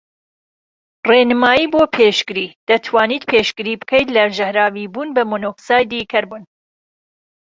[1.09, 6.43] ڕێنمایی بۆ پێشگری:دەتوانیت پێشگری بکەیت لە ژەهراویبوون بە مۆنۆکسایدی کەربۆن